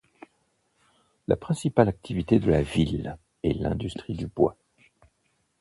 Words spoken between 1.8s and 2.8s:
activité de la